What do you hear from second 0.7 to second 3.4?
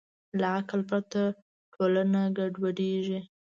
پرته ټولنه ګډوډېږي.